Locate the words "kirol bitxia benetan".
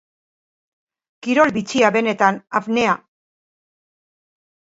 1.27-2.41